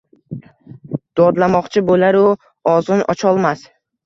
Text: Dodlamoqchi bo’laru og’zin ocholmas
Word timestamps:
Dodlamoqchi 1.21 1.83
bo’laru 1.91 2.25
og’zin 2.73 3.05
ocholmas 3.15 3.65